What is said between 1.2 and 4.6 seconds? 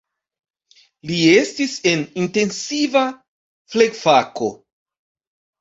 estis en intensiva flegfako.